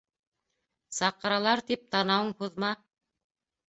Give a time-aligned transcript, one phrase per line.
[1.01, 2.77] Саҡыралар тип, танауың һуҙма